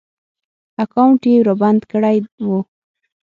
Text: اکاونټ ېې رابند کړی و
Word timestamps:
اکاونټ 0.83 1.21
ېې 1.29 1.35
رابند 1.47 1.81
کړی 1.91 2.17
و 2.47 2.47